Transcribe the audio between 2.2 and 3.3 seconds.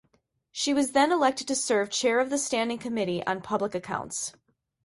the Standing Committee